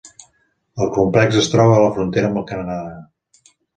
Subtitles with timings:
[0.85, 2.79] El complex es troba a la frontera amb el Canadà.